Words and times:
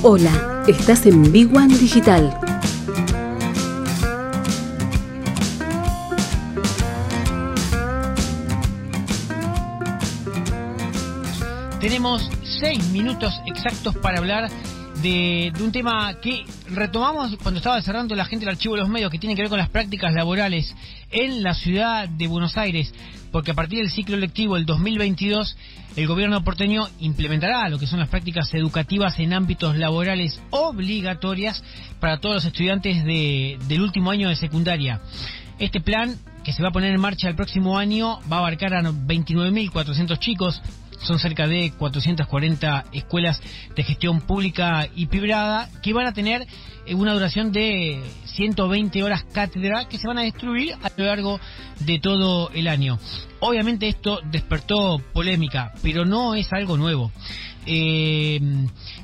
Hola, 0.00 0.62
estás 0.68 1.06
en 1.06 1.32
Big 1.32 1.52
One 1.52 1.76
Digital. 1.76 2.32
Tenemos 11.80 12.30
seis 12.60 12.88
minutos 12.90 13.40
exactos 13.46 13.96
para 13.96 14.18
hablar 14.18 14.48
de, 15.02 15.52
un 15.60 15.72
tema 15.72 16.14
que 16.20 16.44
retomamos 16.70 17.36
cuando 17.42 17.58
estaba 17.58 17.80
cerrando 17.82 18.14
la 18.14 18.24
gente 18.24 18.44
del 18.44 18.54
archivo 18.54 18.74
de 18.74 18.80
los 18.80 18.88
medios, 18.88 19.10
que 19.10 19.18
tiene 19.18 19.34
que 19.34 19.42
ver 19.42 19.48
con 19.48 19.58
las 19.58 19.70
prácticas 19.70 20.12
laborales 20.12 20.74
en 21.10 21.42
la 21.42 21.54
ciudad 21.54 22.08
de 22.08 22.26
Buenos 22.26 22.56
Aires, 22.56 22.92
porque 23.30 23.52
a 23.52 23.54
partir 23.54 23.80
del 23.80 23.90
ciclo 23.90 24.16
lectivo 24.16 24.56
del 24.56 24.66
2022, 24.66 25.56
el 25.96 26.06
gobierno 26.06 26.42
porteño 26.42 26.88
implementará 27.00 27.68
lo 27.68 27.78
que 27.78 27.86
son 27.86 28.00
las 28.00 28.08
prácticas 28.08 28.52
educativas 28.54 29.18
en 29.18 29.32
ámbitos 29.32 29.76
laborales 29.76 30.40
obligatorias 30.50 31.62
para 32.00 32.18
todos 32.18 32.36
los 32.36 32.44
estudiantes 32.44 33.04
de, 33.04 33.58
del 33.68 33.82
último 33.82 34.10
año 34.10 34.28
de 34.28 34.36
secundaria. 34.36 35.00
Este 35.58 35.80
plan, 35.80 36.16
que 36.44 36.52
se 36.52 36.62
va 36.62 36.68
a 36.68 36.72
poner 36.72 36.92
en 36.92 37.00
marcha 37.00 37.28
el 37.28 37.34
próximo 37.34 37.78
año, 37.78 38.18
va 38.30 38.36
a 38.36 38.40
abarcar 38.40 38.74
a 38.74 38.82
29.400 38.82 40.18
chicos 40.18 40.62
son 41.02 41.18
cerca 41.18 41.46
de 41.46 41.72
440 41.78 42.86
escuelas 42.92 43.40
de 43.74 43.82
gestión 43.82 44.20
pública 44.20 44.88
y 44.94 45.06
privada 45.06 45.68
que 45.82 45.92
van 45.92 46.06
a 46.06 46.12
tener 46.12 46.46
eh, 46.86 46.94
una 46.94 47.12
duración 47.12 47.52
de 47.52 48.02
120 48.24 49.02
horas 49.02 49.24
cátedra 49.32 49.88
que 49.88 49.98
se 49.98 50.06
van 50.06 50.18
a 50.18 50.22
destruir 50.22 50.74
a 50.82 50.90
lo 50.96 51.04
largo 51.04 51.40
de 51.80 51.98
todo 51.98 52.50
el 52.50 52.68
año. 52.68 52.98
Obviamente 53.40 53.88
esto 53.88 54.20
despertó 54.30 54.98
polémica, 55.12 55.72
pero 55.82 56.04
no 56.04 56.34
es 56.34 56.52
algo 56.52 56.76
nuevo. 56.76 57.12
Eh, 57.66 58.40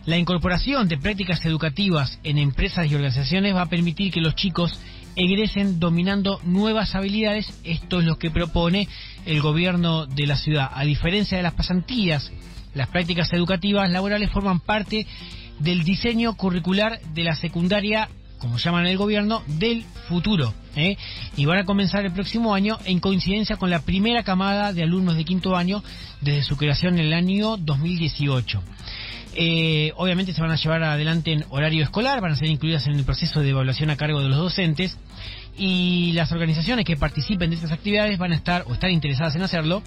la 0.06 0.16
incorporación 0.16 0.88
de 0.88 0.96
prácticas 0.96 1.44
educativas 1.44 2.18
en 2.24 2.38
empresas 2.38 2.90
y 2.90 2.94
organizaciones 2.94 3.54
va 3.54 3.62
a 3.62 3.68
permitir 3.68 4.12
que 4.12 4.20
los 4.20 4.34
chicos 4.34 4.78
egresen 5.16 5.78
dominando 5.78 6.40
nuevas 6.44 6.94
habilidades. 6.94 7.52
Esto 7.64 8.00
es 8.00 8.06
lo 8.06 8.18
que 8.18 8.30
propone 8.30 8.88
el 9.26 9.40
gobierno 9.40 10.06
de 10.06 10.26
la 10.26 10.36
ciudad. 10.36 10.70
A 10.72 10.84
diferencia 10.84 11.36
de 11.36 11.42
las 11.42 11.54
pasantías, 11.54 12.30
las 12.74 12.88
prácticas 12.88 13.32
educativas 13.32 13.90
laborales 13.90 14.30
forman 14.30 14.60
parte 14.60 15.06
del 15.58 15.84
diseño 15.84 16.36
curricular 16.36 17.00
de 17.14 17.24
la 17.24 17.36
secundaria, 17.36 18.08
como 18.38 18.58
llaman 18.58 18.86
el 18.86 18.96
gobierno, 18.96 19.42
del 19.46 19.84
futuro. 20.08 20.52
¿eh? 20.76 20.96
Y 21.36 21.44
van 21.44 21.58
a 21.58 21.64
comenzar 21.64 22.04
el 22.04 22.12
próximo 22.12 22.54
año 22.54 22.78
en 22.84 23.00
coincidencia 23.00 23.56
con 23.56 23.70
la 23.70 23.82
primera 23.82 24.22
camada 24.24 24.72
de 24.72 24.82
alumnos 24.82 25.16
de 25.16 25.24
quinto 25.24 25.56
año 25.56 25.82
desde 26.20 26.42
su 26.42 26.56
creación 26.56 26.98
en 26.98 27.06
el 27.06 27.12
año 27.12 27.56
2018. 27.56 28.62
Eh, 29.36 29.92
obviamente 29.96 30.32
se 30.32 30.40
van 30.40 30.50
a 30.50 30.56
llevar 30.56 30.82
adelante 30.82 31.32
en 31.32 31.44
horario 31.50 31.82
escolar, 31.82 32.20
van 32.20 32.32
a 32.32 32.36
ser 32.36 32.48
incluidas 32.48 32.86
en 32.86 32.94
el 32.94 33.04
proceso 33.04 33.40
de 33.40 33.50
evaluación 33.50 33.90
a 33.90 33.96
cargo 33.96 34.20
de 34.20 34.28
los 34.28 34.38
docentes. 34.38 34.96
Y 35.56 36.12
las 36.12 36.32
organizaciones 36.32 36.84
que 36.84 36.96
participen 36.96 37.50
de 37.50 37.56
estas 37.56 37.72
actividades 37.72 38.18
van 38.18 38.32
a 38.32 38.36
estar 38.36 38.64
o 38.66 38.74
están 38.74 38.90
interesadas 38.90 39.36
en 39.36 39.42
hacerlo 39.42 39.82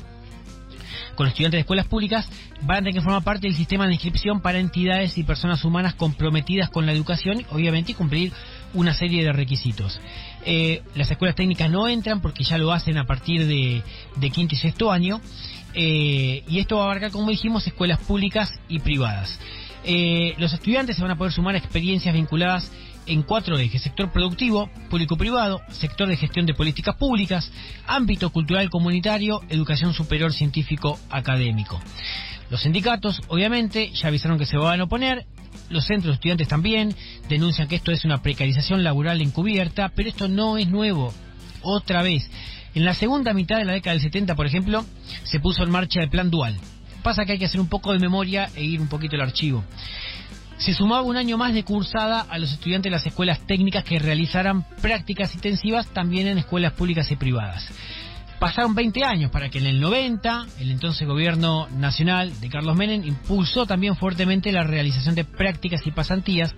con 1.17 1.27
estudiantes 1.27 1.57
de 1.57 1.61
escuelas 1.61 1.87
públicas 1.87 2.29
van 2.61 2.77
a 2.77 2.79
tener 2.81 2.93
que 2.93 3.01
formar 3.01 3.23
parte 3.23 3.47
del 3.47 3.55
sistema 3.55 3.87
de 3.87 3.93
inscripción 3.93 4.39
para 4.39 4.59
entidades 4.59 5.17
y 5.17 5.23
personas 5.23 5.65
humanas 5.65 5.95
comprometidas 5.95 6.69
con 6.69 6.85
la 6.85 6.93
educación, 6.93 7.45
obviamente, 7.49 7.91
y 7.91 7.95
cumplir 7.95 8.31
una 8.77 8.93
serie 8.93 9.23
de 9.23 9.33
requisitos. 9.33 9.99
Eh, 10.45 10.83
las 10.95 11.09
escuelas 11.09 11.35
técnicas 11.35 11.69
no 11.69 11.87
entran 11.87 12.21
porque 12.21 12.43
ya 12.43 12.57
lo 12.57 12.71
hacen 12.71 12.97
a 12.97 13.05
partir 13.05 13.45
de, 13.45 13.81
quinto 14.31 14.55
y 14.55 14.57
sexto 14.57 14.91
año 14.91 15.19
eh, 15.73 16.43
y 16.47 16.59
esto 16.59 16.77
va 16.77 16.83
a 16.83 16.85
abarcar, 16.85 17.11
como 17.11 17.31
dijimos, 17.31 17.65
escuelas 17.65 17.99
públicas 17.99 18.53
y 18.69 18.79
privadas. 18.79 19.39
Eh, 19.83 20.35
los 20.37 20.53
estudiantes 20.53 20.95
se 20.95 21.01
van 21.01 21.11
a 21.11 21.17
poder 21.17 21.33
sumar 21.33 21.55
a 21.55 21.57
experiencias 21.57 22.13
vinculadas 22.13 22.71
en 23.07 23.23
cuatro 23.23 23.57
ejes, 23.57 23.81
sector 23.81 24.11
productivo, 24.11 24.69
público-privado, 24.89 25.61
sector 25.71 26.07
de 26.07 26.17
gestión 26.17 26.45
de 26.45 26.53
políticas 26.53 26.95
públicas, 26.95 27.51
ámbito 27.87 28.29
cultural 28.31 28.69
comunitario, 28.69 29.41
educación 29.49 29.93
superior 29.93 30.33
científico 30.33 30.99
académico. 31.09 31.79
Los 32.49 32.61
sindicatos, 32.61 33.21
obviamente, 33.27 33.91
ya 33.91 34.07
avisaron 34.07 34.37
que 34.37 34.45
se 34.45 34.57
van 34.57 34.79
a 34.79 34.85
oponer, 34.85 35.25
los 35.69 35.85
centros 35.85 36.11
de 36.11 36.13
estudiantes 36.15 36.47
también 36.47 36.95
denuncian 37.29 37.67
que 37.67 37.75
esto 37.75 37.91
es 37.91 38.05
una 38.05 38.21
precarización 38.21 38.83
laboral 38.83 39.21
encubierta, 39.21 39.89
pero 39.95 40.09
esto 40.09 40.27
no 40.27 40.57
es 40.57 40.67
nuevo. 40.67 41.13
Otra 41.61 42.01
vez, 42.01 42.29
en 42.75 42.85
la 42.85 42.93
segunda 42.93 43.33
mitad 43.33 43.57
de 43.57 43.65
la 43.65 43.73
década 43.73 43.93
del 43.93 44.03
70, 44.03 44.35
por 44.35 44.45
ejemplo, 44.45 44.85
se 45.23 45.39
puso 45.39 45.63
en 45.63 45.71
marcha 45.71 46.01
el 46.01 46.09
plan 46.09 46.29
dual. 46.29 46.55
Pasa 47.03 47.25
que 47.25 47.33
hay 47.33 47.39
que 47.39 47.45
hacer 47.45 47.59
un 47.59 47.69
poco 47.69 47.91
de 47.91 47.99
memoria 47.99 48.49
e 48.55 48.63
ir 48.63 48.79
un 48.81 48.87
poquito 48.87 49.15
al 49.15 49.21
archivo. 49.21 49.63
Se 50.57 50.73
sumaba 50.73 51.03
un 51.03 51.17
año 51.17 51.37
más 51.37 51.53
de 51.53 51.63
cursada 51.63 52.21
a 52.21 52.37
los 52.39 52.51
estudiantes 52.51 52.89
de 52.89 52.95
las 52.95 53.05
escuelas 53.05 53.45
técnicas 53.45 53.83
que 53.83 53.99
realizaran 53.99 54.65
prácticas 54.81 55.33
intensivas 55.35 55.87
también 55.87 56.27
en 56.27 56.39
escuelas 56.39 56.73
públicas 56.73 57.09
y 57.11 57.15
privadas. 57.15 57.67
Pasaron 58.39 58.75
20 58.75 59.03
años 59.03 59.31
para 59.31 59.49
que 59.49 59.57
en 59.57 59.65
el 59.65 59.79
90 59.79 60.45
el 60.59 60.69
entonces 60.69 61.07
gobierno 61.07 61.67
nacional 61.75 62.39
de 62.39 62.49
Carlos 62.49 62.75
Menem 62.75 63.03
impulsó 63.03 63.65
también 63.65 63.95
fuertemente 63.95 64.51
la 64.51 64.63
realización 64.63 65.15
de 65.15 65.25
prácticas 65.25 65.87
y 65.87 65.91
pasantías 65.91 66.53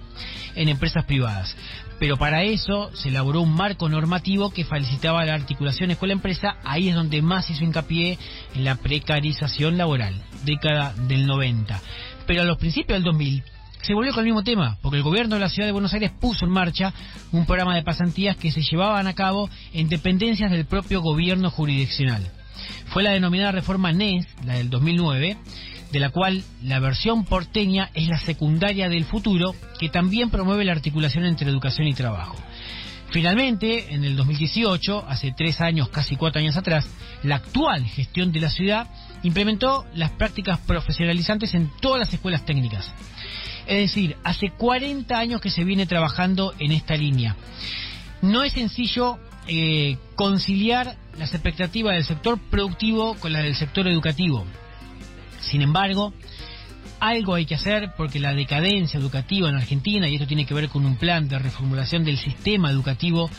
en 0.55 0.67
empresas 0.67 1.05
privadas. 1.05 1.55
Pero 1.97 2.17
para 2.17 2.43
eso 2.43 2.91
se 2.95 3.09
elaboró 3.09 3.41
un 3.41 3.53
marco 3.53 3.87
normativo 3.87 4.49
que 4.49 4.65
facilitaba 4.65 5.23
la 5.23 5.35
articulación 5.35 5.91
escuela-empresa. 5.91 6.57
Ahí 6.65 6.89
es 6.89 6.95
donde 6.95 7.21
más 7.21 7.49
hizo 7.49 7.63
hincapié 7.63 8.17
en 8.55 8.65
la 8.65 8.75
precarización 8.75 9.77
laboral, 9.77 10.21
década 10.43 10.93
del 11.07 11.25
90. 11.25 11.79
Pero 12.27 12.41
a 12.41 12.45
los 12.45 12.57
principios 12.57 12.97
del 12.97 13.03
2000 13.03 13.43
se 13.81 13.93
volvió 13.93 14.11
con 14.13 14.21
el 14.21 14.25
mismo 14.25 14.43
tema, 14.43 14.77
porque 14.81 14.97
el 14.97 15.03
gobierno 15.03 15.35
de 15.35 15.41
la 15.41 15.49
ciudad 15.49 15.67
de 15.67 15.71
Buenos 15.71 15.93
Aires 15.93 16.11
puso 16.19 16.45
en 16.45 16.51
marcha 16.51 16.93
un 17.31 17.45
programa 17.45 17.75
de 17.75 17.83
pasantías 17.83 18.35
que 18.35 18.51
se 18.51 18.61
llevaban 18.61 19.07
a 19.07 19.13
cabo 19.13 19.49
en 19.73 19.87
dependencias 19.87 20.51
del 20.51 20.65
propio 20.65 21.01
gobierno 21.01 21.49
jurisdiccional. 21.49 22.29
Fue 22.87 23.03
la 23.03 23.11
denominada 23.11 23.51
reforma 23.51 23.91
NES, 23.91 24.27
la 24.45 24.55
del 24.55 24.69
2009, 24.69 25.37
de 25.91 25.99
la 25.99 26.09
cual 26.09 26.43
la 26.61 26.79
versión 26.79 27.23
porteña 27.23 27.89
es 27.93 28.07
la 28.07 28.19
secundaria 28.19 28.89
del 28.89 29.05
futuro, 29.05 29.55
que 29.79 29.89
también 29.89 30.29
promueve 30.29 30.65
la 30.65 30.73
articulación 30.73 31.25
entre 31.25 31.49
educación 31.49 31.87
y 31.87 31.93
trabajo. 31.93 32.35
Finalmente, 33.11 33.93
en 33.93 34.03
el 34.03 34.15
2018, 34.15 35.05
hace 35.07 35.33
tres 35.35 35.61
años, 35.61 35.89
casi 35.89 36.15
cuatro 36.15 36.41
años 36.41 36.57
atrás, 36.57 36.87
la 37.23 37.37
actual 37.37 37.85
gestión 37.85 38.31
de 38.31 38.39
la 38.39 38.49
ciudad 38.49 38.87
implementó 39.23 39.85
las 39.95 40.11
prácticas 40.11 40.59
profesionalizantes 40.59 41.55
en 41.55 41.71
todas 41.81 41.99
las 41.99 42.13
escuelas 42.13 42.45
técnicas. 42.45 42.93
Es 43.69 43.77
decir, 43.77 44.17
hace 44.23 44.49
40 44.49 45.15
años 45.15 45.41
que 45.41 45.51
se 45.51 45.63
viene 45.63 45.85
trabajando 45.85 46.55
en 46.57 46.71
esta 46.71 46.95
línea. 46.95 47.35
No 48.23 48.43
es 48.43 48.53
sencillo 48.53 49.19
eh, 49.47 49.97
conciliar 50.15 50.97
las 51.19 51.35
expectativas 51.35 51.93
del 51.93 52.03
sector 52.03 52.39
productivo 52.49 53.13
con 53.13 53.31
las 53.31 53.43
del 53.43 53.55
sector 53.55 53.87
educativo. 53.87 54.43
Sin 55.39 55.61
embargo, 55.61 56.15
algo 56.99 57.35
hay 57.35 57.45
que 57.45 57.53
hacer 57.53 57.91
porque 57.95 58.19
la 58.19 58.33
decadencia 58.33 58.99
educativa 58.99 59.49
en 59.49 59.55
Argentina, 59.55 60.07
y 60.07 60.15
esto 60.15 60.25
tiene 60.25 60.47
que 60.47 60.55
ver 60.55 60.69
con 60.69 60.83
un 60.83 60.97
plan 60.97 61.29
de 61.29 61.37
reformulación 61.37 62.03
del 62.03 62.17
sistema 62.17 62.71
educativo, 62.71 63.29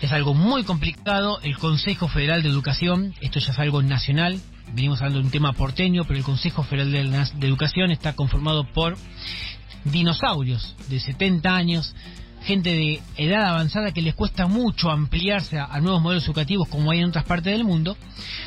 es 0.00 0.12
algo 0.12 0.34
muy 0.34 0.64
complicado. 0.64 1.40
El 1.42 1.58
Consejo 1.58 2.08
Federal 2.08 2.42
de 2.42 2.48
Educación, 2.48 3.14
esto 3.20 3.40
ya 3.40 3.52
es 3.52 3.58
algo 3.58 3.82
nacional, 3.82 4.40
venimos 4.72 5.00
hablando 5.00 5.20
de 5.20 5.24
un 5.26 5.30
tema 5.30 5.52
porteño, 5.52 6.04
pero 6.04 6.18
el 6.18 6.24
Consejo 6.24 6.62
Federal 6.62 6.92
de, 6.92 7.46
Educación 7.46 7.90
está 7.90 8.14
conformado 8.14 8.64
por 8.72 8.96
dinosaurios 9.84 10.76
de 10.88 11.00
70 11.00 11.54
años, 11.54 11.94
gente 12.42 12.70
de 12.70 13.00
edad 13.16 13.48
avanzada 13.48 13.92
que 13.92 14.02
les 14.02 14.14
cuesta 14.14 14.46
mucho 14.46 14.90
ampliarse 14.90 15.58
a, 15.58 15.80
nuevos 15.80 16.02
modelos 16.02 16.24
educativos 16.24 16.68
como 16.68 16.90
hay 16.90 17.00
en 17.00 17.08
otras 17.08 17.24
partes 17.24 17.52
del 17.52 17.64
mundo, 17.64 17.96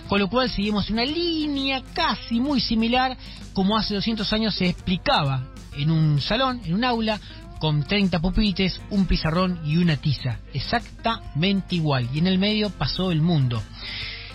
con 0.07 0.19
lo 0.19 0.29
cual 0.29 0.49
seguimos 0.49 0.89
una 0.89 1.05
línea 1.05 1.81
casi 1.93 2.39
muy 2.39 2.61
similar 2.61 3.17
como 3.53 3.77
hace 3.77 3.93
200 3.95 4.31
años 4.33 4.55
se 4.55 4.69
explicaba 4.69 5.47
en 5.75 5.91
un 5.91 6.21
salón, 6.21 6.61
en 6.65 6.73
un 6.73 6.83
aula, 6.83 7.19
con 7.61 7.83
30 7.83 8.19
pupites, 8.19 8.81
un 8.89 9.05
pizarrón 9.05 9.61
y 9.63 9.77
una 9.77 9.95
tiza, 9.95 10.39
exactamente 10.53 11.75
igual, 11.75 12.09
y 12.13 12.19
en 12.19 12.27
el 12.27 12.37
medio 12.37 12.71
pasó 12.71 13.11
el 13.11 13.21
mundo 13.21 13.63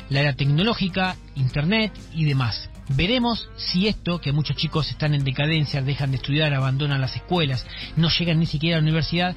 la 0.09 0.21
era 0.21 0.35
tecnológica, 0.35 1.17
internet 1.35 1.93
y 2.13 2.25
demás. 2.25 2.71
Veremos 2.89 3.49
si 3.57 3.89
esto, 3.89 4.21
que 4.21 4.33
muchos 4.33 4.57
chicos 4.57 4.91
están 4.91 5.15
en 5.15 5.25
decadencia, 5.25 5.83
dejan 5.83 6.13
de 6.13 6.19
estudiar, 6.19 6.55
abandonan 6.55 7.01
las 7.01 7.17
escuelas, 7.17 7.67
no 7.97 8.09
llegan 8.09 8.39
ni 8.39 8.47
siquiera 8.47 8.77
a 8.77 8.81
la 8.81 8.85
universidad, 8.85 9.35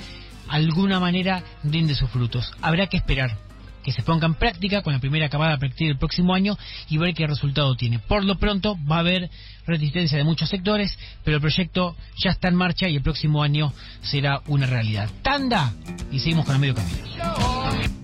alguna 0.47 1.00
manera 1.00 1.44
rinde 1.63 1.95
sus 1.95 2.09
frutos. 2.09 2.51
Habrá 2.62 2.88
que 2.88 2.97
esperar 2.97 3.38
que 3.84 3.92
se 3.92 4.04
ponga 4.04 4.28
en 4.28 4.36
práctica 4.36 4.81
con 4.81 4.94
la 4.94 5.00
primera 5.00 5.28
acabada 5.28 5.54
a 5.54 5.60
partir 5.60 5.88
del 5.88 5.98
próximo 5.98 6.34
año 6.34 6.58
y 6.90 6.98
ver 6.98 7.14
qué 7.14 7.28
resultado 7.28 7.76
tiene. 7.76 8.00
Por 8.00 8.24
lo 8.24 8.38
pronto 8.38 8.78
va 8.90 8.98
a 8.98 9.00
haber 9.00 9.30
resistencia 9.66 10.18
de 10.18 10.24
muchos 10.24 10.50
sectores, 10.50 10.98
pero 11.24 11.38
el 11.38 11.42
proyecto 11.42 11.96
ya 12.24 12.31
está 12.31 12.48
en 12.48 12.56
marcha 12.56 12.88
y 12.88 12.96
el 12.96 13.02
próximo 13.02 13.44
año 13.44 13.74
será 14.02 14.42
una 14.48 14.66
realidad. 14.66 15.10
Tanda 15.22 15.74
y 16.12 16.20
seguimos 16.20 16.46
con 16.46 16.56
el 16.56 16.62
medio 16.62 16.76
camino. 16.76 17.99